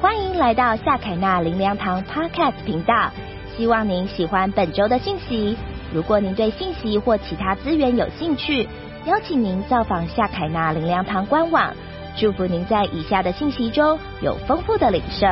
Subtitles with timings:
[0.00, 3.10] 欢迎来到夏凯纳林良堂 Podcast 频道，
[3.56, 5.56] 希望您喜欢本周的信息。
[5.92, 8.68] 如果您对信息或其他资源有兴趣，
[9.06, 11.74] 邀请您造访夏凯纳林良堂官网。
[12.16, 15.26] 祝福您在以下的信息中有丰富的领受。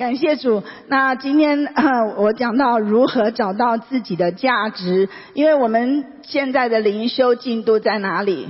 [0.00, 0.62] 感谢主。
[0.88, 1.74] 那今天
[2.16, 8.48] 我讲到如何找到自己的价值，因为我们现在的灵修进度在哪里？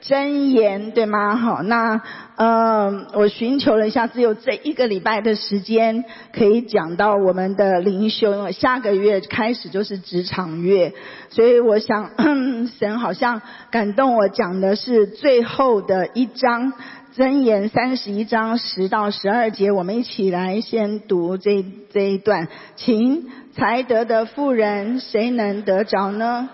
[0.00, 1.36] 真言对吗？
[1.36, 2.00] 好，那
[2.36, 10.94] 嗯，我寻求了一下，只有这一个礼拜的时间可以讲到我们的灵修，因为下个月开始就是职场月，
[11.28, 12.12] 所以我想
[12.78, 16.72] 神好像感动我讲的是最后的一章。
[17.16, 22.48] 箴言三十一章十到十二节，我们一起来先读这这一段。
[22.74, 26.50] 请才得的妇人，谁能得着呢？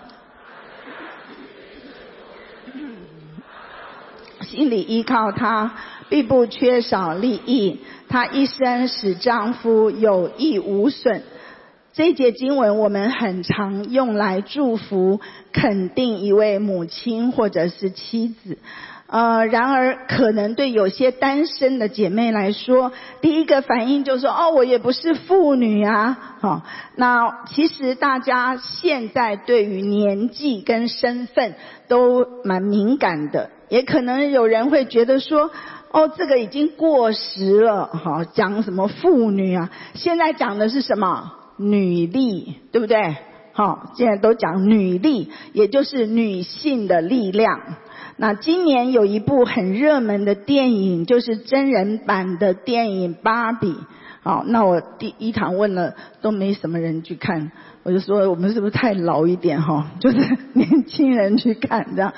[4.43, 5.75] 心里依靠他，
[6.07, 7.81] 必不缺少利益。
[8.07, 11.23] 他一生使丈夫有益无损。
[11.91, 15.19] 这节经文我们很常用来祝福、
[15.51, 18.59] 肯定一位母亲或者是妻子。
[19.13, 26.63] 呃，然而可能对有些单身的姐妹来说，第一个反应就是说，哦，我也不是妇女啊，好，
[26.95, 31.53] 那其实大家现在对于年纪跟身份
[31.87, 35.51] 都蛮敏感的，也可能有人会觉得说，
[35.91, 43.15] 哦，这个已经过时了，好，讲什么妇女啊，现在讲的是什么女力，对不对？
[43.55, 47.61] 好，现在都讲女力，也就是女性的力量。
[48.17, 53.71] 那今年有一部很热门的电影，就是真人版的电影《芭比》。
[54.23, 57.51] 好，那我第一堂问了，都没什么人去看，
[57.83, 59.91] 我就说我们是不是太老一点哈？
[59.99, 60.17] 就是
[60.53, 62.13] 年轻人去看这样。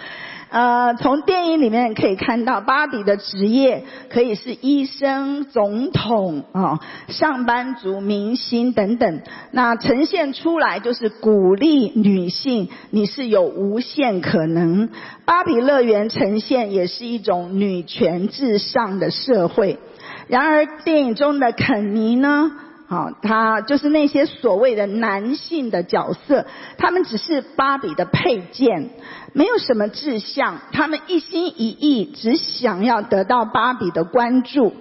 [0.50, 9.22] 呃，从电影里面可以看到，芭比的职业可以是医生、总统啊、上班族、明星等等。
[9.52, 14.90] 那呈现出来就是鼓励女性，你是有无限可能。
[15.26, 19.80] 芭比乐园呈现也是一种女权至上的社会。
[20.28, 22.52] 然而，电影中的肯尼呢？
[22.88, 26.46] 好，他就是那些所谓的男性的角色，
[26.78, 28.92] 他们只是芭比的配件，
[29.34, 34.74] 没有什么志向，他们一心一意只想要得到芭比的关注。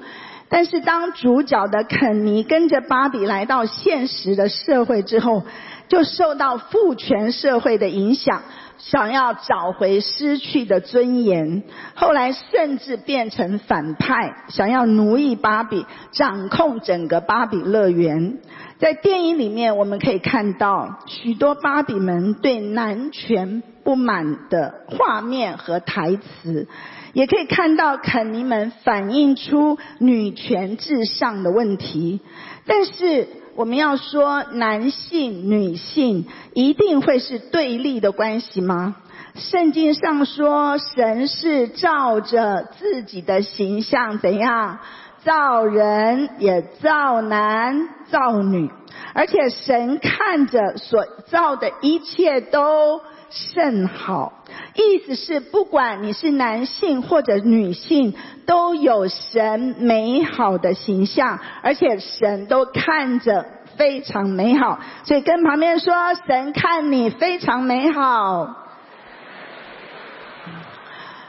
[0.50, 5.42] 但是当主角的肯尼跟着芭比来到现实的社会之后，
[5.88, 8.42] 就受到父权社会的影响。
[8.86, 11.62] 想要找回失去的尊严，
[11.94, 18.38] 后来甚至变成反派，想要奴役芭比，掌控整个芭比乐园。
[18.78, 26.68] 在电影里面，我们可以看到许多芭比们对男权不满的画面和台词，
[27.14, 32.20] 也可以看到肯尼们反映出女权至上的问题，
[32.66, 33.28] 但是。
[33.56, 38.96] 我们要说男性、女性一定会是对立的关系吗？
[39.36, 44.78] 圣经上说，神是照着自己的形象怎样
[45.22, 48.70] 造人，也造男造女，
[49.12, 53.00] 而且神看着所造的一切都
[53.34, 54.44] 甚好。
[54.74, 58.14] 意思是，不管你是男性或者女性，
[58.46, 63.44] 都有神美好的形象，而且神都看着
[63.76, 64.78] 非常美好。
[65.04, 65.94] 所以跟旁边说，
[66.26, 68.63] 神看你非常美好。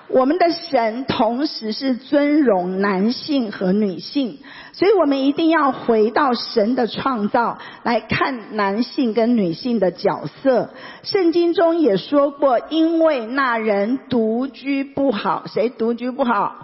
[0.07, 4.39] 我们的神同时是尊荣男性和女性，
[4.71, 10.69] 所以我们一定要回到神的创造来看男性跟女性的角色。
[11.03, 16.55] 圣经中也说过，因为那人独居不好，谁独居不好？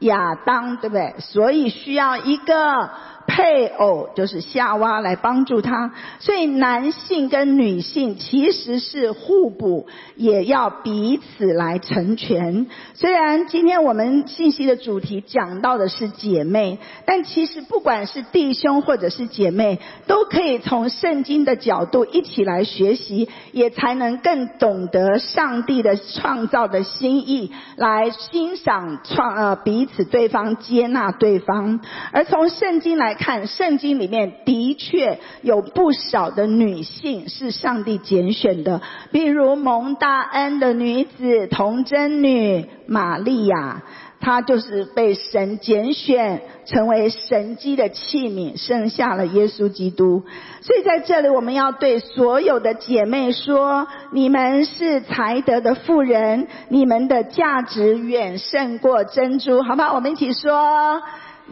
[0.00, 1.14] 亚当，对不对？
[1.18, 2.90] 所以需要一个。
[3.34, 9.86] 配偶就是夏娃来帮助他，所以男性跟女性其实是互补，
[10.16, 12.66] 也要彼此来成全。
[12.92, 31.80] 虽然今天我们信息的主题讲到的是姐妹，但其实不管是弟兄或者是姐妹，都可以从圣经的角度一起来学习，也才能更懂得上帝的创造的心意，来欣赏创呃彼此对方接纳对方，
[32.12, 33.16] 而从圣经来。
[33.22, 38.82] 看圣经里面的确有不少的女性是上帝拣选的，
[39.12, 43.82] 比如蒙大恩的女子童贞女玛利亚。
[44.24, 50.22] 她就是被神拣选，成为神机的器皿，生下了耶稣基督。
[50.60, 59.92] 所以在这里，我们要对所有的姐妹说：你们是才德的妇人，你们的价值远胜过珍珠，好不好？
[59.94, 61.02] 我们一起说：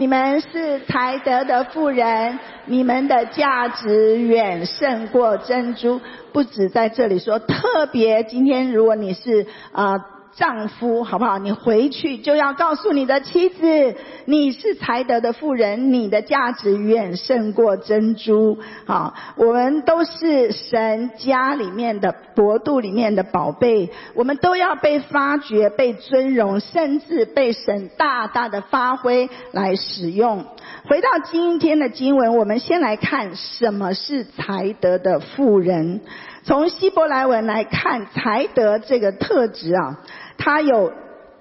[0.01, 6.01] 你们是才德的富人，你们的价值远胜过珍珠。
[6.33, 10.03] 不止在这里说，特别今天，如果你是啊。
[10.35, 11.39] 丈夫好不好？
[11.39, 18.59] 你回去就要告诉你的妻子，你是才德的妇人，你的价值远胜过珍珠。
[18.87, 30.45] 好，我们都是神家里面的国度里面的宝贝，我们都要被发掘、被尊荣，甚至被神大大的发挥来使用。
[30.89, 36.01] 回到今天的经文，我们先来看什么是才德的妇人。
[36.43, 40.01] 从希伯来文来看，才德这个特质啊，
[40.39, 40.93] 它有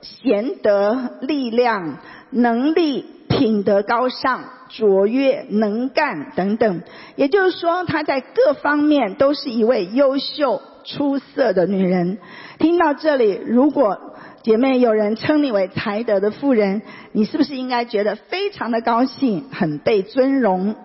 [0.02, 1.98] 贤德、力量、
[2.32, 6.82] 能力、品德高尚、卓越、能干等等。
[7.16, 12.18] 也就是说，她在各方面都是一位优秀、出色的女人。
[12.58, 16.82] 听到这里，如果姐妹有人称你为才德的妇人，
[17.14, 20.76] 你是不是应该觉得非常的高兴，很被尊荣？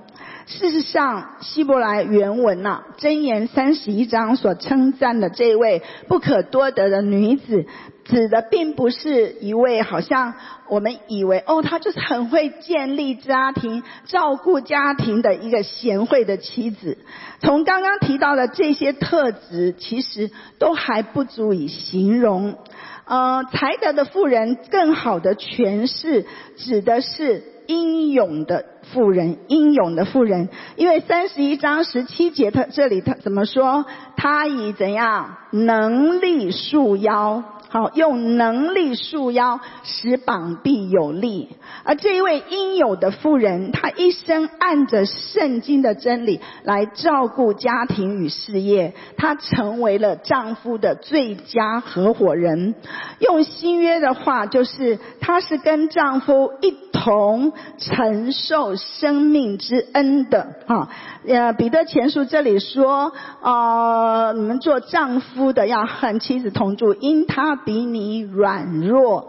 [0.46, 7.66] 事实上，希伯来原文呐，箴言三十一章所称赞的这位不可多得的女子，
[8.04, 10.34] 指的并不是一位好像
[10.68, 16.98] 我们以为哦，她就是很会建立家庭、照顾家庭的一个贤惠的妻子。
[17.40, 22.58] 从刚刚提到的这些特质，其实都还不足以形容。
[23.06, 26.26] 呃，才德的妇人，更好的诠释，
[26.56, 27.54] 指的是。
[27.66, 28.62] 英勇的
[28.92, 33.86] 妇人，英勇的妇人，因为三十一章十七节，他这里他怎么说？
[34.18, 37.42] 他以怎样能力束腰？
[37.74, 41.48] 好，用能力束腰，使膀臂有力。
[41.82, 52.76] 而这一位应有的妇人，她一生按着圣经的真理来照顾家庭与事业，她成为了丈夫的最佳合伙人。
[53.18, 60.46] 用新约的话，就是她是跟丈夫一同承受生命之恩的。
[60.68, 60.88] 哈，
[61.26, 63.12] 呃，彼得前书这里说，
[63.42, 67.58] 呃，你们做丈夫的要和妻子同住，因他。
[67.64, 69.28] 比你软弱，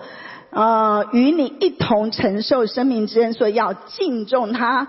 [0.56, 4.88] 呃，与你一同承受生命之恩，所以要敬重他，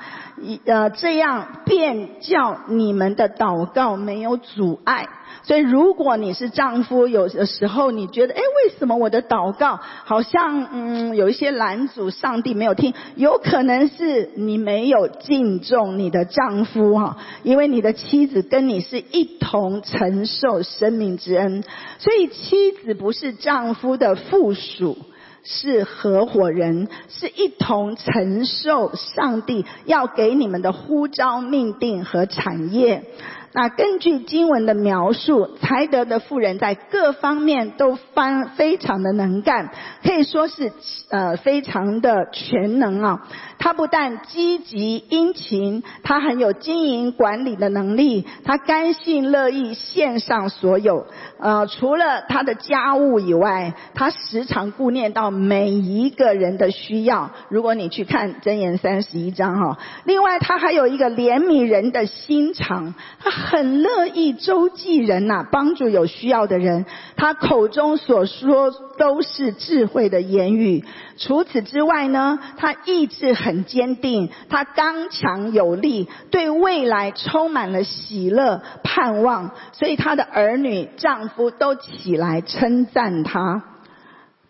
[0.65, 5.09] 呃，这样便叫你们的祷告没有阻碍。
[5.43, 12.95] 所以，如果你是丈夫，有的时候你觉得，哎，为什么我的祷告好像嗯有一些拦阻，上帝没有听？
[13.17, 21.65] 有可能是你没有敬重你的丈夫哈，因为你的妻子跟你是一同承受生命之恩，
[21.99, 24.97] 所以妻子不是丈夫的附属，
[25.47, 33.05] 是合伙人，是一同承受上帝要给你们的呼召、命定和产业。
[33.53, 39.71] 那根据经文的描述，才德的富人在各方面都翻非常的能干，
[40.05, 40.73] 可以说是
[41.09, 43.27] 呃非常的全能啊。
[43.59, 51.07] 他不但积极殷勤，他很有经营管理的能力，他甘心乐意献上所有。
[51.39, 57.31] 呃，除了他的家务以外，他时常顾念到每一个人的需要。
[57.49, 63.31] 如果你去看箴言三十一章哈，另外他还有一个怜悯人的心肠，他。
[63.47, 66.85] 很乐意周济人呐，帮助有需要的人。
[67.17, 70.83] 他口中所说都是智慧的言语。
[71.17, 79.53] 除此之外呢，他意志很坚定，他刚强有力，对未来充满了喜乐盼望。
[79.73, 83.65] 所以他的儿女、丈夫都起来称赞他。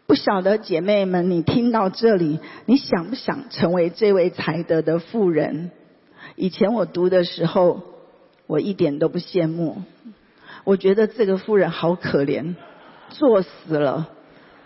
[0.06, 5.70] 不晓得姐妹们，你听到这里，你想不想成为这位才德的妇人？
[6.34, 7.82] 以前我读的时候。
[8.48, 9.82] 我一点都不羡慕，
[10.62, 12.54] 我觉得这个妇人好可怜，
[13.08, 14.08] 作死了。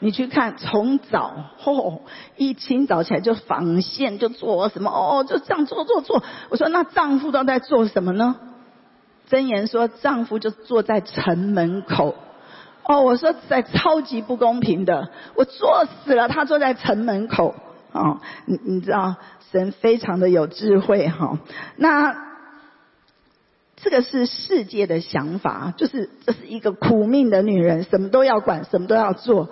[0.00, 1.32] 你去看，从早
[1.64, 2.00] 哦，
[2.36, 6.22] 一清早起来就纺线，就做什么哦，就这样做做做。
[6.48, 8.36] 我说那丈夫都在做什么呢？
[9.28, 12.16] 真言说丈夫就坐在城门口。
[12.82, 17.54] 哦，我说在超级不公平的，我坐死了，他坐在城门口。
[17.92, 19.16] 哦，你你知道
[19.52, 21.38] 神非常的有智慧哈，
[21.76, 22.30] 那。
[23.82, 29.48] 这个是世界的想法，就是这是一个苦命的女人，什么都要管，什么都要做。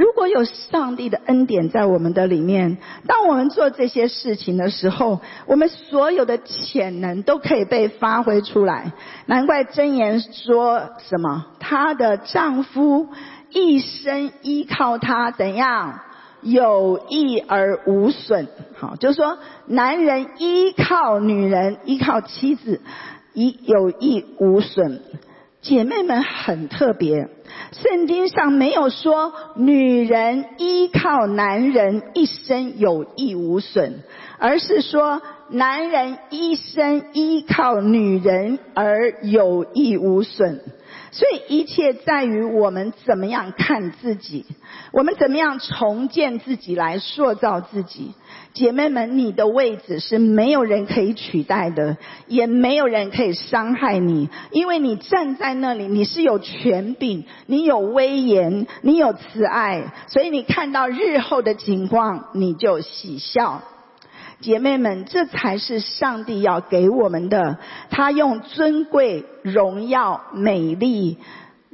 [0.00, 8.92] 如果有上帝的恩典在我们的里面，当我们做这些事情的时候，我们所有的潜能都可以被发挥出来。
[9.26, 13.08] 难怪箴言说什么，她的丈夫
[13.50, 16.00] 一生依靠她，怎样
[16.40, 18.48] 有益而无损。
[18.78, 22.80] 好，就是说，男人依靠女人，依靠妻子，
[23.34, 25.02] 以有益无损。
[25.62, 27.28] 姐妹们很特别，
[27.72, 34.00] 圣经上没有说女人依靠男人一生有益无损，
[34.38, 40.62] 而是说男人一生依靠女人而有益无损。
[41.12, 44.46] 所以一切在于我们怎么样看自己，
[44.92, 48.14] 我们怎么样重建自己来塑造自己。
[48.52, 63.62] 姐妹们，你的位置是没有人可以取代的，也没有人可以伤害你，因为你站在那里，你是有权柄，你有威严，你有慈爱，所以你看到日后的情况，你就喜笑。
[64.40, 67.58] 姐妹们，这才是上帝要给我们的。
[67.90, 71.18] 他用尊贵、荣耀、美丽、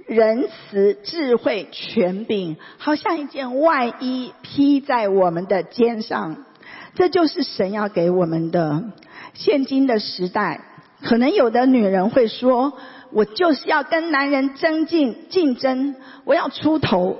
[0.06, 6.44] 仁慈、智慧、权柄，好像一件外衣披在我们的肩上。
[6.94, 8.82] 这就是神要给我们的。
[9.35, 10.61] 现今的时代，
[11.02, 12.73] 可能有的女人会说
[13.12, 15.94] ：“我就是要跟男人争竞竞争，
[16.25, 17.18] 我要出头。”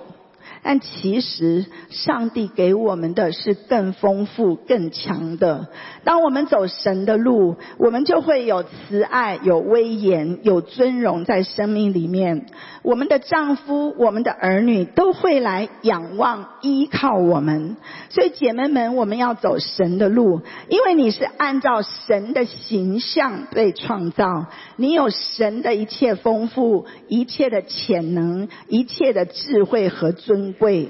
[0.63, 5.69] 但其实，上帝给我们的是更丰富、更强的。
[6.05, 12.47] 当我们走神的路，我们就会有慈爱、有威严、有尊荣在生命里面。
[12.83, 17.77] 我们的丈夫、我们的儿女都会来仰望、依靠我们。
[18.09, 24.47] 所以，姐妹们，我们要走神的路，因为你是按照神的形象被创造，
[24.77, 30.46] 你有神的一切丰富、一切的潜能、一切的智慧和尊。
[30.53, 30.89] 贵，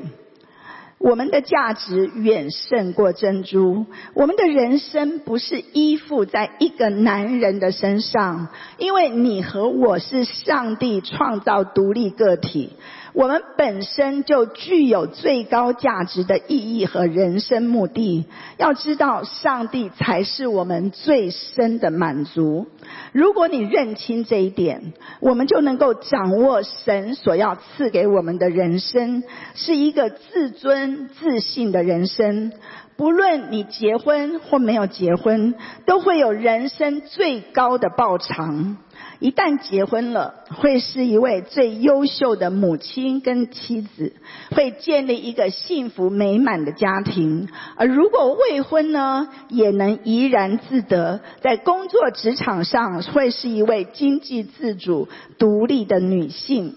[0.99, 3.87] 我们的价值远胜过珍珠。
[4.15, 8.49] 我们的人生不是依附在一个男人的身上，
[8.79, 12.71] 因为你和我是上帝创造独立个体。
[13.13, 18.27] 我们本身就具有最高价值的意义和人生目的。
[18.59, 22.67] 要知道，上帝才是我们最深的满足。
[23.13, 29.23] 如果你认清这一点，我们就能够掌握神所要赐给我们的人生，
[29.55, 32.53] 是一个自尊自信的人生。
[32.97, 35.55] 不论你结婚或没有结婚，
[35.87, 38.79] 都会有人生最高的报偿。
[39.19, 44.15] 一旦结婚了，会是一位最优秀的母亲跟妻子，
[44.51, 52.76] 会建立一个幸福美满的家庭；而如果未婚呢，也能怡然自得，在工作职场上
[53.13, 56.75] 会是一位经济自主、独立的女性。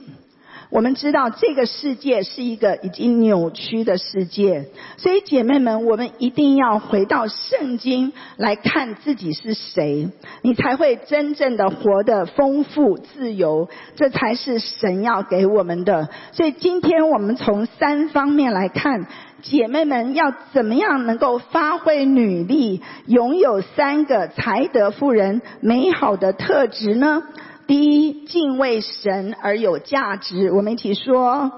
[0.71, 10.09] 我们知道这个世界是一个已经扭曲的世界，所以姐妹们，我们一定要回到圣经来看自己是谁，
[10.43, 16.07] 你才会真正的活得丰富自由，这才是神要给我们的。
[16.33, 19.07] 所以今天我们从三方面来看，
[19.41, 27.23] 姐妹们要怎么样能够发挥女力，拥有三个才德妇人美好的特质呢？
[27.67, 30.51] 第一，敬畏神而有价值。
[30.51, 31.51] 我们一起说，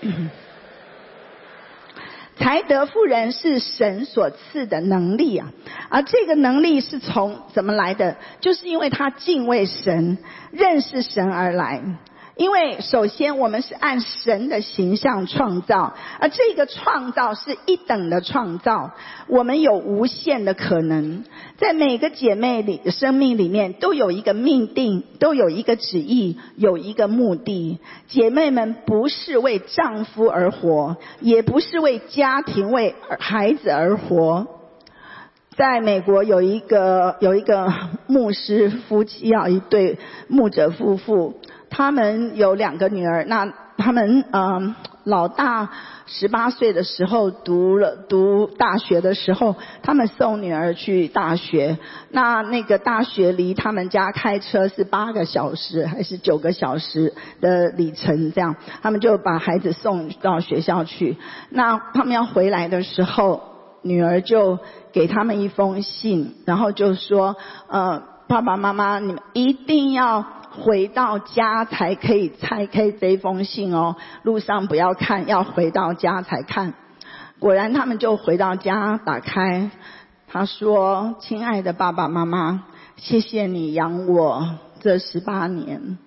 [2.36, 5.52] 才德妇人是神所赐的能力啊，
[5.90, 8.16] 而这个能力是从怎么来的？
[8.40, 10.16] 就是因为他敬畏神、
[10.52, 11.82] 认识神而来。
[12.40, 18.92] 因为首先我们是按神的形象创造，而这个创造是一等的创造，
[19.26, 21.22] 我们有无限的可能，
[21.58, 27.78] 在每个姐妹里生命里面都有一个命定，都有一个旨意，有一个目的。
[28.08, 34.46] 姐妹们不是为丈夫而活，也不是为家庭、为孩子而活。
[35.58, 37.70] 在美国有一个有一个
[38.06, 41.34] 牧师夫妻啊，一对牧者夫妇。
[41.70, 44.74] 他们有两个女儿，那他们嗯，
[45.04, 45.70] 老大
[46.04, 51.78] 十八岁的时候读了读大学的时候，他们送女儿去大学。
[52.10, 58.32] 那那个大学离他们家开车是八个小时还是九个小时的里程？
[58.32, 61.16] 这样，他们就把孩子送到学校去。
[61.50, 63.40] 那他们要回来的时候，
[63.82, 64.58] 女儿就
[64.92, 67.36] 给他们一封信，然后就说
[67.70, 70.26] ：“呃，爸爸妈妈，你们一定要。”
[70.60, 76.74] 回到家才可以拆开这封信哦，路上不要看，要回到家才看。
[77.38, 79.70] 果然，他们就回到家，打开。
[80.28, 82.64] 他说：“亲爱的爸爸妈妈，
[82.96, 85.98] 谢谢你养我这十八年。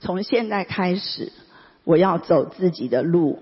[0.00, 1.32] 从现在开始，
[1.84, 3.40] 我要走自己的路，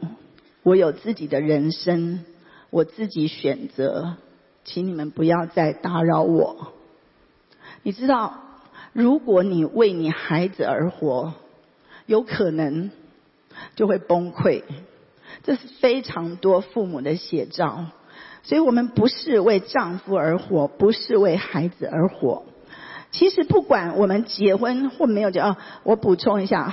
[0.63, 2.25] 我有自己的人生，
[2.71, 4.15] 我自己选择，
[4.65, 6.73] 请你们不要再打扰我。
[7.83, 8.35] 你知道？”
[8.93, 11.35] 如果你为你孩子而活，
[12.07, 12.91] 有可能
[13.75, 14.63] 就会崩溃，
[15.43, 17.87] 这是非常多父母的写照。
[18.43, 22.45] 所以我们不是为丈夫而活，不是为孩子而活。
[23.11, 26.73] 其实不管我们结婚或没有结，哦，我补充一下，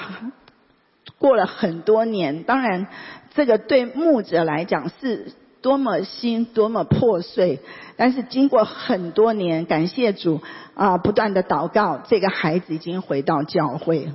[1.17, 2.87] 过了很多年，当然
[3.33, 5.31] 这个对牧者来讲是。
[5.61, 7.59] 多么心多么破碎，
[7.97, 10.39] 但是经过很多年，感谢主
[10.73, 14.09] 啊，不断的祷告，这个孩子已经回到教会。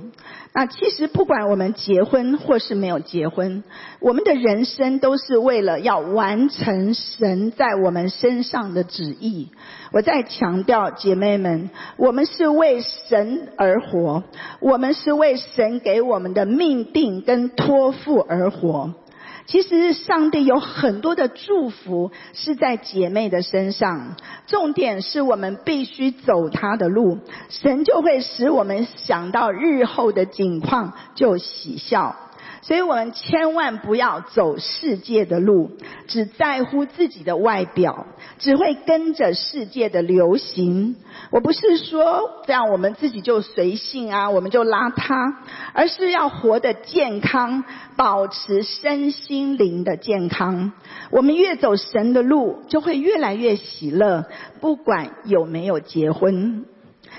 [0.53, 3.63] 那其实不管我们结婚或是没有结婚，
[3.99, 9.49] 我们的人生都是为了要完成神在我们身上的旨意。
[9.91, 14.23] 我再强调，姐妹们，我们是为神而活，
[14.61, 18.93] 我们是为神给我们的命定跟托付而活。
[19.47, 24.15] 其实上帝有很多的祝福是在姐妹的身上，
[24.47, 32.15] 重点是我们必须走他的路，神就会使我们想到日后的景况就喜笑。
[32.65, 35.69] 所以我们千万不要走世界的路，
[36.07, 38.07] 只在乎自己的外表，
[38.39, 40.95] 只会跟着世界的流行。
[41.29, 45.35] 我不是说这样我们自己就随性啊，我们就邋遢，
[45.73, 47.63] 而是要活得健康，
[47.95, 50.71] 保持身心灵的健康。
[51.11, 54.25] 我们越走神的路，就会越来越喜乐，
[54.59, 56.65] 不管有没有结婚。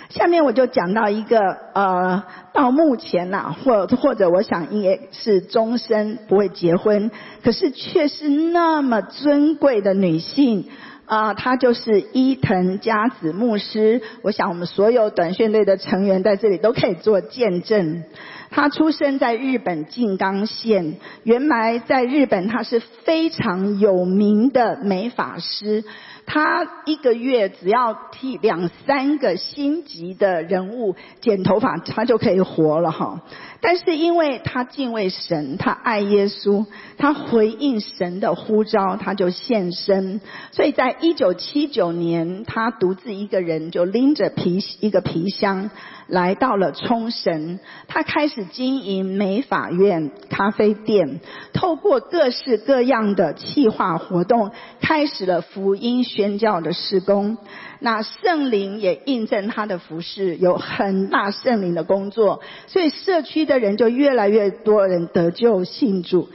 [0.09, 2.23] 下面我就讲到一个呃，
[2.53, 7.11] 到目前呐，或或者我想应该是终身不会结婚，
[7.43, 10.69] 可是却是那么尊贵的女性
[11.07, 14.03] 啊，他就是伊藤佳子牧师。
[14.23, 18.05] 我想我们所有短宣队的成员在这里都可以做见证。
[18.51, 25.85] 他出生在日本静冈县，原来在日本他是非常有名的美发师。
[26.29, 33.21] 他一个月只要替两三个星级的人物剪头发，他就可以活了哈。
[33.61, 36.67] 但是因为他敬畏神，他爱耶稣，
[36.99, 40.21] 他回应神的呼召，他就献身。
[40.51, 45.71] 所以在一九七九年，他独自一个人就拎着皮一个皮箱。
[46.09, 51.19] 来到了冲绳，他开始经营美法院、咖啡店，
[51.53, 57.37] 透过各式各样的企划活动，开始了福音宣教的施工。
[57.81, 66.29] 那圣灵也印证他的服饰有很大圣灵的工作，所以社区的人就越来越多人得救信主，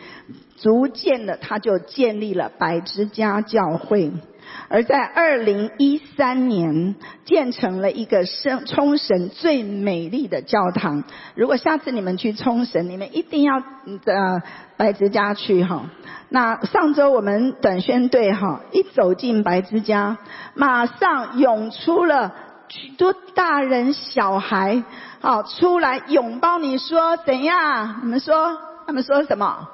[0.57, 4.11] 逐渐的他就建立了百之家教会。
[4.69, 11.03] 而在二零一三年建成了一个圣冲绳最美丽的教堂。
[11.35, 14.41] 如果下次你们去冲绳，你们一定要呃
[14.77, 15.85] 白之家去哈。
[16.29, 20.17] 那上周我们短宣队哈一走进白之家，
[20.53, 22.33] 马上涌出了
[22.69, 24.83] 许多大人小孩，
[25.19, 27.99] 好出来拥抱你说怎样？
[28.03, 29.67] 你们说他们说什么？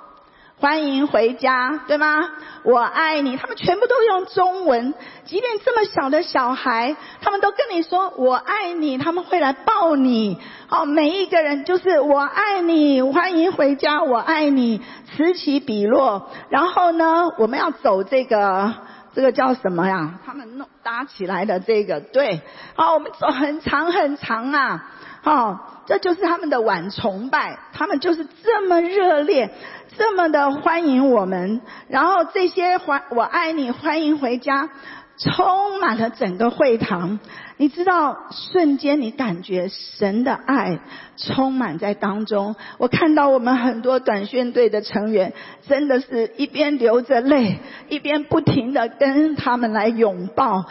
[0.60, 2.30] 欢迎回家，对吗？
[2.64, 3.38] 我爱你。
[3.38, 4.92] 他们全部都用中文，
[5.24, 8.98] 即便这么小的小孩，他们都跟你说我爱你。
[8.98, 10.40] 他们会来抱你。
[10.70, 14.82] 哦，每一个人就是我爱你，欢迎回家，我爱你，
[15.16, 16.32] 此起彼落。
[16.50, 18.74] 然后呢，我们要走这个，
[19.14, 20.20] 这个叫什么呀？
[20.26, 22.42] 他们弄搭起来的这个，对。
[22.74, 24.90] 好，我们走很长很长啊。
[25.24, 29.50] 哦，这就是他们的晚崇拜，他们就是这么热烈。
[29.98, 34.70] 这么的欢迎我们，然后这些欢我爱你欢迎回家，
[35.18, 37.20] 充满了整个会堂。
[37.60, 40.78] 你知道，瞬间你感觉神的爱
[41.16, 42.56] 充满在当中。
[42.78, 45.34] 我看到我们很多短宣队的成员，
[45.68, 47.58] 真的是一边流着泪，
[47.90, 50.66] 一边不停的跟他们来拥抱。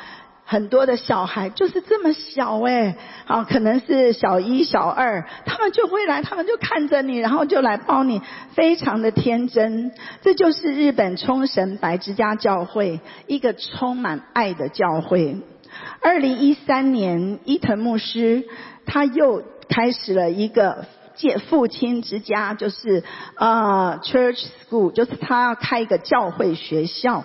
[0.49, 8.23] 很多的小孩就是这么小哎，好，可能是小一、小二，他们就会来，他们就看着你，然后就来抱你，
[8.55, 9.91] 非常的天真。
[10.23, 15.37] 这就是日本冲绳白之家教会一个充满爱的教会。
[16.01, 18.45] 二零一三年，伊藤牧师
[18.87, 23.03] 他又开始了一个借父亲之家，就是
[23.35, 27.25] 啊，church school，就是他要开一个教会学校。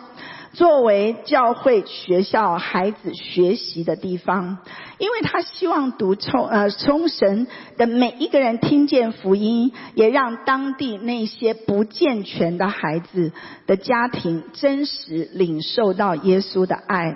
[0.54, 4.58] 作为教会学校孩子学习的地方，
[4.98, 13.32] 因为他希望读冲呃冲绳的每一个人听见福音，也让当地那些不健全的孩子
[13.66, 17.16] 的家庭真实领受到耶稣的爱。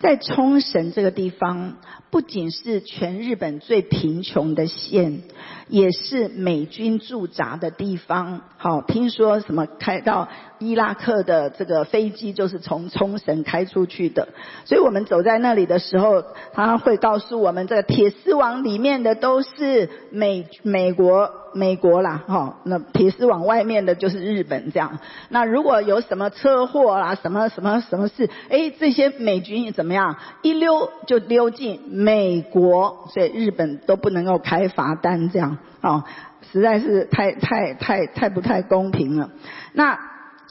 [0.00, 1.76] 在冲绳这个地方，
[2.10, 5.22] 不仅是全日本最贫穷的县，
[5.68, 8.40] 也是美军驻扎的地方。
[8.56, 14.28] 好，听说什么开到伊拉克的这个飞机就是从冲绳开出去的，
[14.64, 24.98] 所以我们走在那里的时候，他会告诉我们，这个铁丝网里面的都是美美国美国啦，哈，那铁丝网外面的就是日本这样。
[25.28, 30.16] 那如果有什么车祸啦，什么什么什么事，哎，这些美军怎么样？
[30.42, 31.82] 一溜就溜进。
[31.90, 36.04] 美国，所以日本都不能够开罚单，这样哦，
[36.52, 39.30] 实在是太太太太不太公平了。
[39.72, 39.98] 那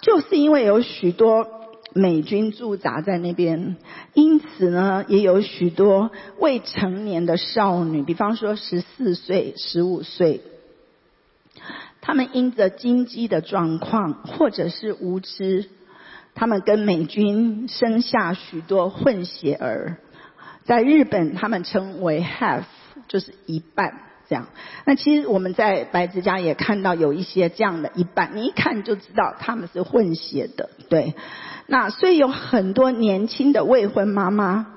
[0.02, 1.48] 就是因为有许多
[1.94, 3.78] 美军驻扎在那边，
[4.13, 10.42] 因此呢，也有许多未成年的少女，比方说十四岁、十五岁，
[12.02, 15.70] 他们因着经济的状况或者是无知，
[16.34, 19.98] 他们跟美军生下许多混血儿。
[20.66, 22.63] 在日本，他们称为 half，
[23.08, 24.48] 就是一半这样。
[24.86, 31.16] 那其实我们在白之家也看到有一些这样的一半，你一看就知道他们是混血的，对。
[31.68, 34.68] 那所以有很多年轻的未婚妈妈。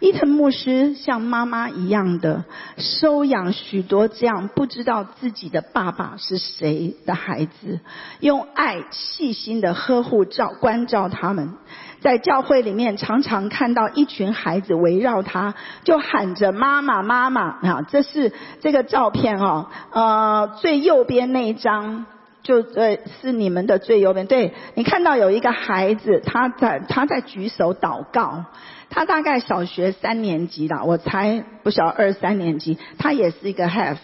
[0.00, 2.44] 伊藤牧师像妈妈一样的
[2.76, 7.78] 收养许多这样不知道自己的爸爸是谁的孩子，
[8.20, 11.54] 用爱细心的呵护照关照他们，
[12.00, 15.54] 在教会里面常常看到一群孩子围绕他，
[15.84, 17.86] 就喊着妈妈妈妈啊！
[17.88, 22.06] 这是这个照片哦，呃，最右边那一张
[22.42, 28.46] 就呃是你们的最右边，对你看到有一个孩子他在他在举手祷告。
[28.94, 33.96] 他大概小学三年级啦，我猜不小二三年级，他也是一个 have。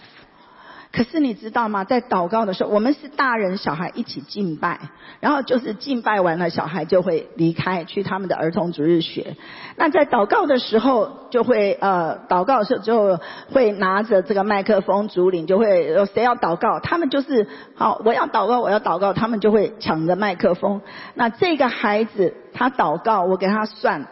[0.91, 1.83] 可是你知道吗？
[1.83, 4.79] 在祷告的时候，我们是大人小孩一起敬拜，
[5.19, 9.37] 然后就是敬拜完了，小孩就会离开去他们的儿童主日学。
[9.75, 13.19] 那在祷告的时候，就会呃祷告的时候就
[13.53, 20.81] 会拿着这个麦克风，主领就会谁要祷告，他们就是好，我要祷告，我要祷告，他们就会抢着麦克风。
[21.13, 24.07] 那这个孩子他祷告，我给他算。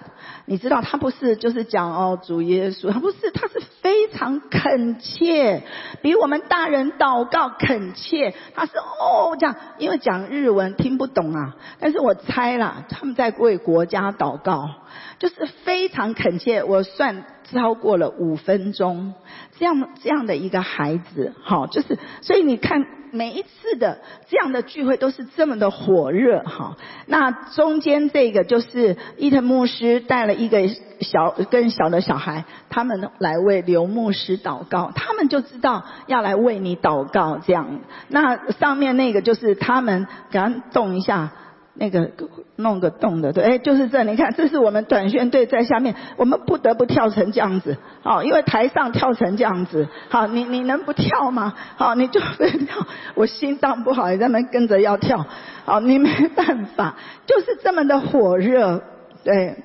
[0.46, 5.64] 你知道他不是就是讲哦主耶稣，他不是，他是非常恳切，
[6.02, 8.34] 比我们大人祷告恳切。
[8.56, 14.70] 他是哦这样，因为讲日文听不懂啊，但是我猜啦，他们在为国家祷告，
[15.20, 16.64] 就是非常恳切。
[16.64, 19.14] 我算超过了五分钟，
[19.58, 22.86] 这样这样的一个孩子，好，就是所以你看。
[23.10, 30.68] 每一次的这样的聚会都是这么的火热哈，那中间这个就是伊藤牧师带了一个
[31.00, 37.80] 小更小的小孩，他们来为刘牧师祷告，他们就知道要来为你祷告这样。
[38.10, 41.32] 那上面那个就是他们，给他动一下。
[41.80, 42.10] 那个
[42.56, 51.54] 弄个洞的，对，哎，就是这，你看，这是我们短宣队在下面，我们不得不跳成这样子，好，因为台上跳成这样子，好，你你能不跳吗？
[51.76, 55.26] 好，你就非跳，我心脏不好，也在那跟着要跳，
[55.66, 58.82] 好，你没办法，就是这么的火热，
[59.24, 59.56] 对。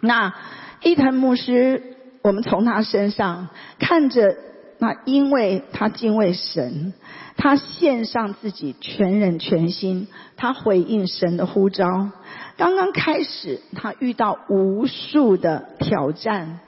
[0.00, 0.34] 那
[0.82, 1.80] 伊藤牧师，
[2.22, 4.34] 我们从他身上看着，
[4.82, 6.92] 那因为他敬畏神。
[7.36, 12.10] 他献上自己全人全心，他回应神的呼召。
[12.56, 16.58] 刚刚开始，他遇到无数的挑战，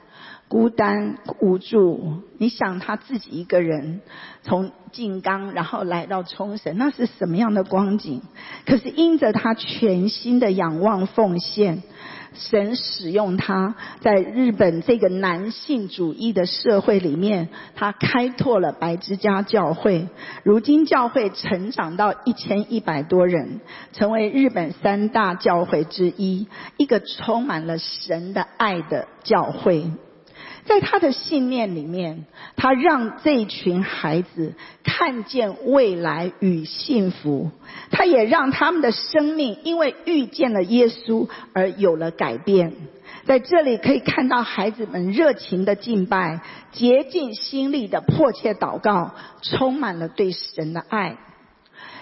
[0.47, 2.21] 孤单无助。
[2.37, 4.01] 你想他自己一个人
[4.43, 8.21] 从静冈，然后来到冲绳，那是什么样的光景？
[8.65, 11.83] 可是因着他全心的仰望奉献。
[12.37, 20.09] 神使用他，在日本这个男性主义的社会里面，他开拓了白之家教会。
[20.43, 23.61] 如今教会成长到一千一百多人，
[23.93, 29.89] 成为日本三大教会之一，一个充满了神的爱的教会。
[30.65, 32.25] 在他的信念里面，
[32.55, 37.51] 他让这群孩子看见未来与幸福。
[37.91, 42.73] 他也让他们的生命因为遇见了耶稣而有了改变。
[43.25, 51.17] 在这里可以看到孩子们热情的敬拜，竭尽心力的迫切祷告，充满了对神的爱。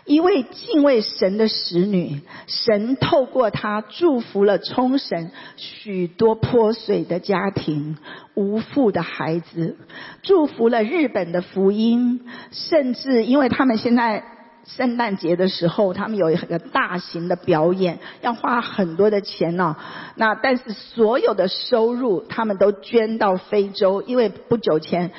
[0.06, 7.98] 一位敬畏神的使女，神透过她祝福了冲绳许多泼水的家庭、
[8.34, 9.78] 无父的孩子，
[10.22, 14.24] 祝福了日本的福音，甚至因为他们现在
[14.66, 19.76] 圣诞节的时候，他们有一个大型的表演，要花很多的钱呢。
[20.16, 25.12] 那但是所有的收入，他们都捐到非洲，因为不久前。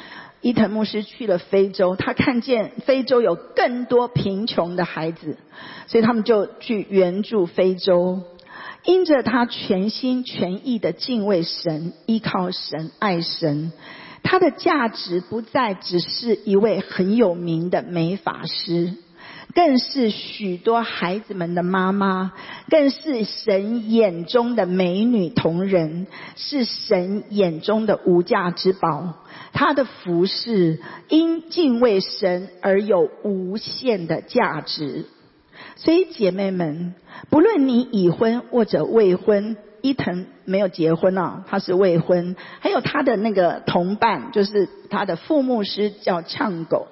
[0.44, 5.38] 伊藤牧师去了非洲，他看见非洲有更多贫穷的孩子，
[5.86, 8.20] 所以他们就去援助非洲。
[8.84, 13.72] 因着他全心全意的敬畏神、依靠神、爱神，
[14.22, 18.92] 他的价值不再只是一位很有名的美法师。
[19.54, 22.32] 更是许多孩子们的妈妈，
[22.68, 29.14] 更是神眼中的美女同人，是神眼中的无价之宝。
[29.52, 35.06] 她的服饰因敬畏神而有无限的价值。
[35.76, 36.94] 所以姐妹们，
[37.30, 42.34] 不论你已婚或者未婚，伊藤没有结婚啊，他是未婚。
[42.58, 46.88] 还有他的那个同伴，就是他的副牧师叫唱狗，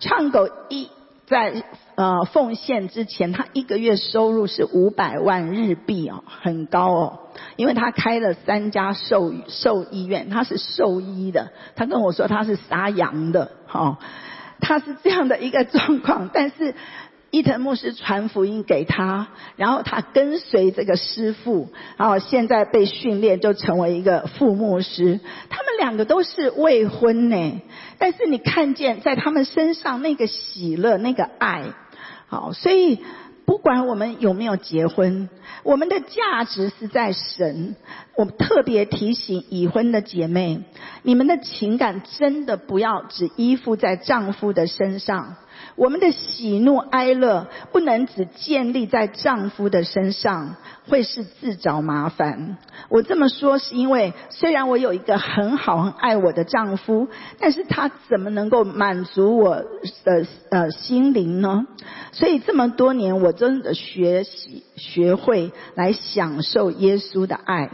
[0.00, 0.88] 唱狗一。
[1.24, 7.18] 在呃奉献之前，他一个月收入是五百万日币哦，很高哦。
[7.56, 11.50] 因为他开了三家兽兽医院，他是兽医的。
[11.76, 13.98] 他跟我说他是杀羊的，哈，
[14.60, 16.30] 他是这样的一个状况。
[16.32, 16.74] 但是
[17.30, 25.18] 伊藤牧师传福音给他，然后他跟随这个师傅，然后现在被训练就成为一个副牧师。
[25.48, 27.62] 他们两个都是未婚呢。
[27.98, 31.62] 但是你看见在他们身上那个喜乐、那个爱，
[32.32, 32.98] 好，所以
[33.44, 35.28] 不管我们有没有结婚，
[35.64, 37.76] 我们的价值是在神。
[38.16, 40.64] 我特别提醒已婚的姐妹，
[41.02, 45.36] 你们的情感真的不要只依附在丈夫的身上。
[45.76, 50.56] 我们的喜怒哀乐不能只建立在丈夫的身上，
[50.88, 52.58] 会是自找麻烦。
[52.88, 59.64] 我这么说是因为，虽然我有一个很好很爱我的丈夫，但是他怎么能够满足我
[60.04, 61.66] 的呃心灵呢？
[62.12, 67.70] 所以这么多年，我真的学习学会来享受耶稣的爱。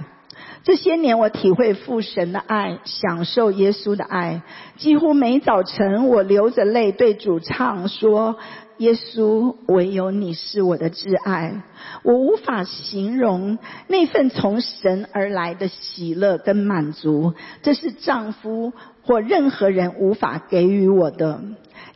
[0.64, 4.42] 这些年，我体会父神的爱，享受耶稣的爱。
[4.76, 8.36] 几乎每早晨，我流着泪对主唱说
[8.78, 11.62] ：“耶稣，唯有你是我的挚爱。”
[12.04, 18.72] 我无法形容那份从神而来的喜乐跟满足，这是丈夫
[19.02, 21.40] 或任何人无法给予我的。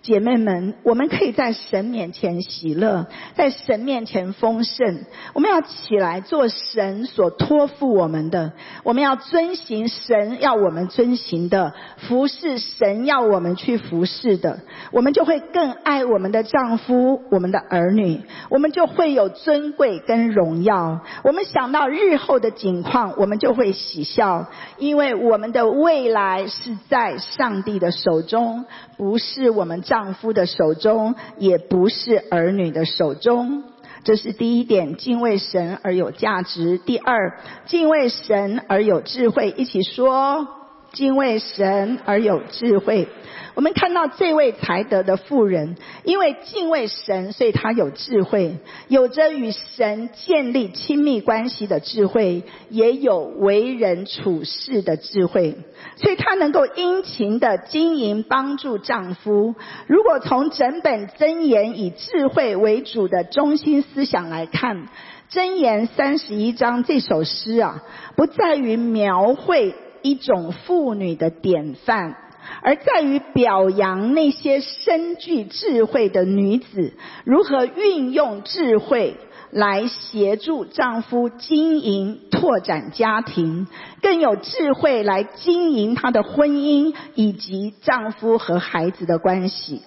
[0.03, 5.05] 姐妹们，我们可以在神面前喜乐，在神面前丰盛。
[5.33, 14.59] 我们要起来做神所托付我们的，我们要遵行神要我们遵行的，服侍神要我们去服侍的。
[14.91, 20.99] 我们就会更爱我们的丈夫、我们的儿女，我们就会有尊贵跟荣耀。
[21.23, 28.65] 我们想到日后的景况，我们就会喜笑，因为我们的未来是在上帝的手中，
[28.97, 29.81] 不是我们。
[29.93, 33.63] 丈夫的手中，也不是儿女的手中，
[34.05, 36.79] 这是第一点，敬畏神而有价值。
[36.79, 39.53] 第二，敬畏神而有智慧。
[39.55, 40.49] 一起说，
[40.93, 43.09] 敬畏神而有智慧。
[43.55, 48.57] 我们看到这位才德的妇人，因为敬畏神，所以她有智慧，
[48.89, 55.59] 有着与神建立亲密关系的智慧，也有为人处事的智慧，
[55.97, 59.55] 所以她能够殷勤的经营，帮助丈夫。
[59.87, 64.89] 如果从整本箴言以智慧为主的中心思想来看，
[65.31, 67.83] 箴言三十一章这首诗啊，
[68.17, 72.17] 不在于描绘一种妇女的典范。
[72.61, 76.93] 而在于表扬那些深具智慧的女子，
[77.25, 79.17] 如何运用智慧
[79.51, 83.69] 来协助丈夫经营、拓展家庭，
[84.03, 89.83] 更有智慧来经营她的婚姻以及丈夫和孩子的关系。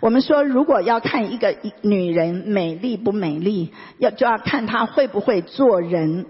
[0.00, 6.26] 我们说，如果要看一个女人美丽不美丽，要就要看她会不会做人。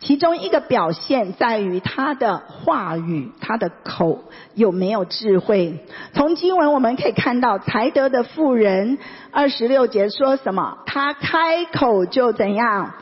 [0.00, 5.84] 其中一个表现在于他的话语，他的口有没有智慧。
[6.14, 8.98] 从经文我们可以看到，才德的妇人
[9.30, 10.78] 二十六节说什么？
[10.86, 12.94] 他开口就怎样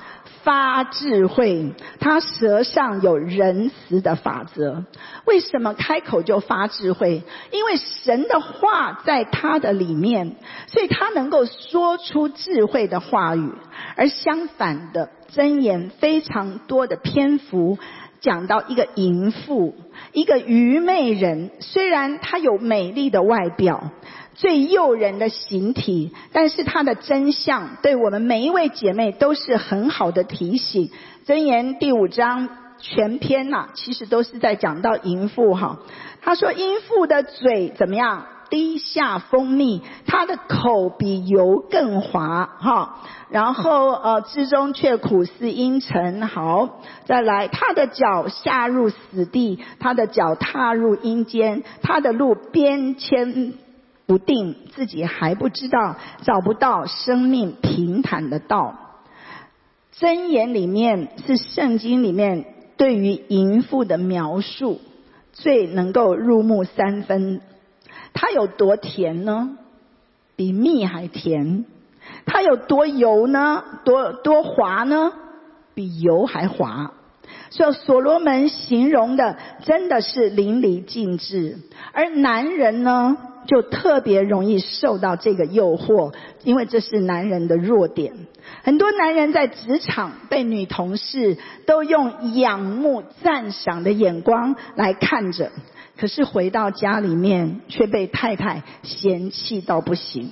[0.49, 1.75] 发智慧？
[2.01, 4.83] 他舌上有仁慈的法则。
[5.27, 7.23] 为什么开口就发智慧？
[7.51, 13.53] 因为神的话在他的里面，所以他能够说出智慧的话语。
[13.95, 15.11] 而相反的。
[15.35, 17.77] 箴言非常多的篇幅
[18.19, 19.75] 讲到一个淫妇，
[20.13, 21.51] 一个愚昧人。
[21.61, 23.91] 虽然他有美丽的外表，
[24.39, 30.91] 最诱人的形体，但是它的真相对我们每一位姐妹都是很好的提醒。
[31.27, 32.49] 箴言第五章
[32.79, 35.81] 全篇呐，其实都是在讲到淫妇哈。
[36.23, 38.27] 他说淫妇的嘴怎么样？
[38.49, 46.27] 滴下蜂蜜，他的口比油更滑，哈，然后呃，之中却苦似阴沉。
[46.27, 53.53] 好，再来，他的脚下入死地，他的脚踏入阴间，他的路边迁
[54.09, 58.75] 不定，自己还不知道，找不到生命平坦的道。
[60.01, 62.47] 箴言里面是圣经里面
[62.79, 64.81] 对于淫妇的描述
[65.35, 67.43] 最能够入木三分。
[68.15, 69.59] 它有多甜呢？
[70.37, 71.67] 比蜜还甜。
[72.25, 73.63] 它有多油呢？
[73.85, 75.13] 多多滑呢？
[75.75, 76.93] 比油还滑。
[77.51, 81.59] 所以所罗门形容的真的是淋漓尽致，
[81.93, 83.19] 而男人呢，
[83.49, 88.13] 就特别容易受到这个诱惑，因为这是男人的弱点。
[88.63, 95.51] 很多男人在职场被女同事都用仰慕、赞赏的眼光来看着，
[95.99, 100.31] 可是回到家里面却被太太嫌弃到不行，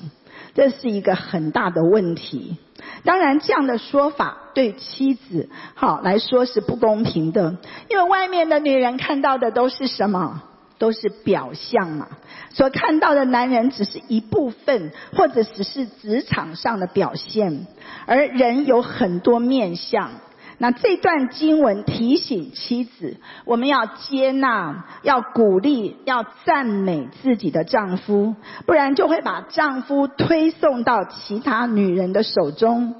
[0.55, 2.59] 这是一个很大的问题。
[3.03, 7.57] 当然，这样的说法对妻子好来说是不公平的，
[7.89, 10.43] 因为外面的女人看到的都是什么？
[10.79, 12.09] 都是表象嘛。
[12.53, 17.67] 所看到的男人只是一部分，或者只是职场上的表现，
[18.07, 20.11] 而人有很多面相。
[20.59, 28.35] 那这段经文提醒妻子，我们要接纳、要鼓励、要赞美自己的丈夫，
[28.65, 32.95] 不然就会把丈夫推送到其他女人的手中。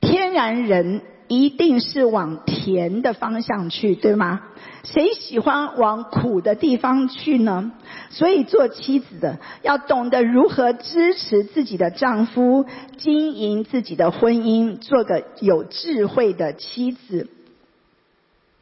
[0.00, 1.02] 天然人。
[1.30, 4.40] 一定是往甜的方向去，对吗？
[4.82, 7.72] 谁喜欢往苦的地方去呢？
[8.08, 12.64] 所以做妻子的要懂得如何支持自己的丈夫，
[12.96, 17.28] 经营自己的婚姻，做个有智慧的妻子。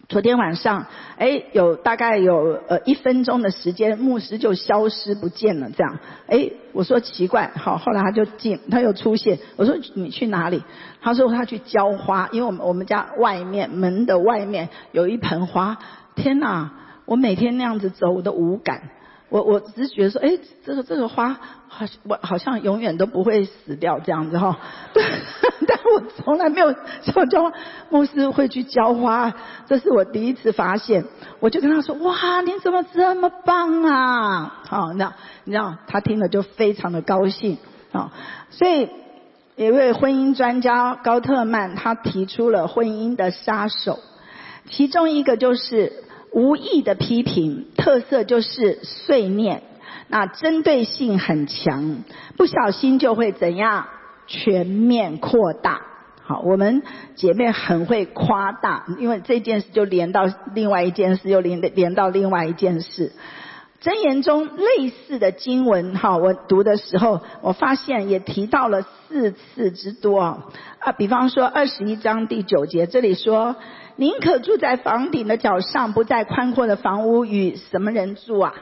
[0.09, 0.87] 昨天晚上，
[1.19, 5.69] 哎，有大概有呃一分钟的时间，牧师就消失不见了。
[5.77, 9.39] 这样，哎，我说奇怪，好，后来他就进，他又出现。
[9.57, 10.63] 我说你去哪里？
[11.01, 15.77] 他说他去浇花，因为我们我们家外面门的外面有一盆花。
[16.15, 16.71] 天哪，
[17.05, 18.83] 我每天那样子走我都无感。
[19.29, 21.37] 我我只是觉得说，哎，这个这个花
[21.69, 24.57] 好像，我好像永远都不会死掉这样子哈。
[24.95, 27.53] 但我从来没有说浇
[27.91, 29.35] 牧师会去浇花，
[29.67, 31.05] 这是我第一次发现。
[31.41, 34.63] 我就跟他说，哇，你怎么这么棒啊？
[34.69, 35.13] 好，那
[35.45, 37.59] 你知道他听了就非常的高兴
[37.91, 38.13] 啊。
[38.51, 38.89] 所以
[39.57, 43.99] 一位婚姻专家高特曼他提出了婚姻的杀手，
[44.69, 46.05] 其中一个就是。
[46.33, 49.63] 无意的批评特色就是碎念，
[50.09, 52.03] 那针对性很强，
[52.37, 53.87] 不小心就会怎样
[54.27, 55.83] 全面扩大。
[56.21, 56.83] 好，我们
[57.15, 63.13] 姐妹很会夸大，因为这件事就连到另外一件事，又连连到另外一件事。
[63.81, 70.45] 真言中类似的经文，哈，我读的时候，我发现也提到了四次之多啊。
[70.99, 73.57] 比方说二十一章第九节，这里说。
[73.99, 78.53] 宁可住在房顶的角上，不在宽阔的房屋与什么人住啊？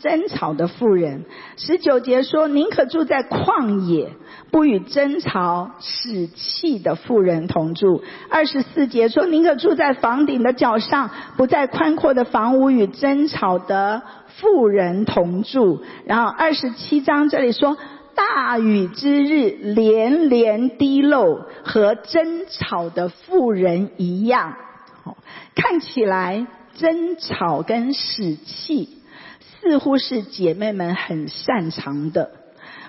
[0.00, 1.24] 争吵的妇人。
[1.56, 4.12] 十九节说，宁可住在旷野，
[4.50, 8.02] 不与争吵使气的妇人同住。
[8.30, 14.02] 二十四节说，宁可住在房顶的角上，不在宽阔的房屋与争吵的
[14.36, 15.82] 妇人同住。
[16.06, 17.76] 然后二十七章这里说。
[18.18, 24.56] 大雨之日，连连滴漏，和争吵的妇人一样。
[25.54, 28.97] 看起来争吵跟使气，
[29.60, 32.30] 似乎是姐妹们很擅长的。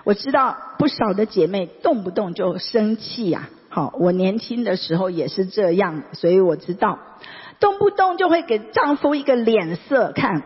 [0.04, 3.50] 我知道不少的姐妹动不动就生气呀。
[3.70, 7.00] 好，我年轻的时候也是这样，所以我知道，
[7.60, 10.44] 动不动就会给丈夫一个脸色看。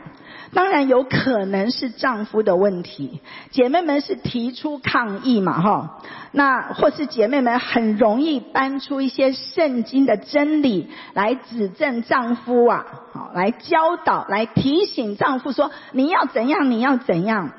[0.54, 17.52] 当然有可能是丈夫的问题，姐妹们是提出抗议嘛，哈，那或是姐妹们很容易搬出一些圣经的真理来指证丈夫啊，好，来教导、来提醒丈夫说你要怎样，你要怎样，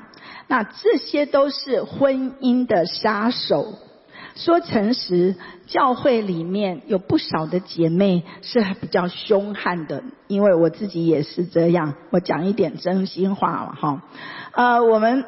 [0.47, 3.73] 那这些都是婚姻的杀手。
[4.35, 11.93] 说诚实，教会里面有不少的姐妹是比较凶悍的，因为我自己也是这样。
[12.09, 14.01] 我讲一点真心话了哈。
[14.51, 15.23] 呃，我们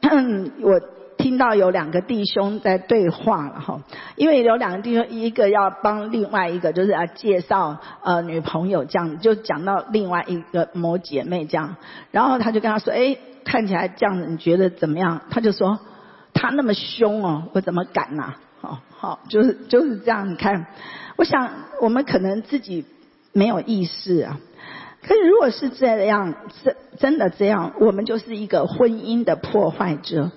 [0.60, 0.78] 我
[1.16, 3.80] 听到有两个弟兄在对话了哈，
[4.16, 11.76] 因为有两个弟兄，一个要帮另外一个就是要介绍呃女朋友这样，就讲到另外一个某姐妹这样，
[12.10, 15.78] 然后他就跟他说：“哎，看起来这样子，你觉得怎么样？”他就说
[16.34, 20.30] ：“他那么凶哦，我怎么敢呐？”好好，就是就是这样。
[20.30, 20.66] 你看，
[21.16, 22.84] 我想我们可能自己
[23.32, 24.38] 没有意识啊。
[25.02, 30.30] 可是如果是这样，真真的这样，我们就是一个婚姻的破坏者。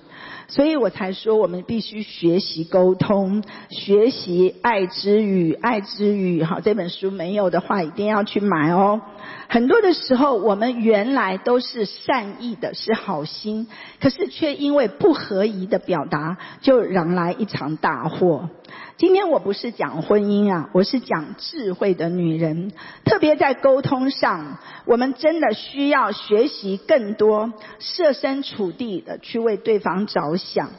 [0.48, 6.42] 所以我才说，我们必须学习沟通，学习爱之语，爱之语。
[6.42, 9.00] 好，这本书没有的话，一定要去买哦。
[9.48, 13.66] 很多的时候，我们原来都是善意的，是好心，
[14.00, 18.48] 可是却因为不合宜的表达，就惹来一场大祸。
[18.96, 22.70] 今天我不是讲婚姻啊，我是讲智慧的女人。
[23.04, 30.70] 特别在沟通上，我们真的需要学习更多，设身处地的去为对方着想。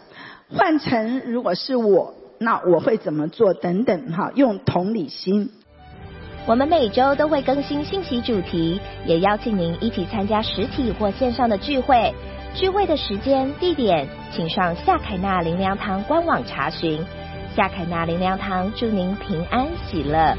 [0.49, 3.53] 换成如果是我，那我会怎么做？
[3.53, 5.51] 等等，哈，用同理心。
[6.45, 12.13] 我们每周都会更新信息主题，也邀请您一起参加实体或线上的聚会。
[12.53, 17.03] 聚会的时间、地点，请上夏凯纳林良堂官网查询。
[17.55, 20.35] 夏凯纳林良堂祝您平安喜乐。